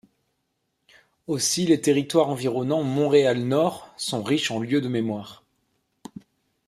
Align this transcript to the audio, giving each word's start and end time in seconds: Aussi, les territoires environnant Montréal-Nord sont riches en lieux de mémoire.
Aussi, 1.27 1.67
les 1.67 1.79
territoires 1.79 2.29
environnant 2.29 2.81
Montréal-Nord 2.81 3.93
sont 3.97 4.23
riches 4.23 4.49
en 4.49 4.57
lieux 4.57 4.81
de 4.81 4.87
mémoire. 4.87 5.43